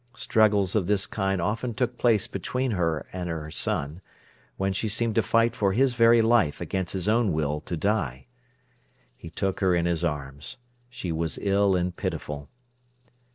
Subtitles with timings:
[0.15, 4.01] Struggles of this kind often took place between her and her son,
[4.57, 8.25] when she seemed to fight for his very life against his own will to die.
[9.15, 10.57] He took her in his arms.
[10.89, 12.49] She was ill and pitiful.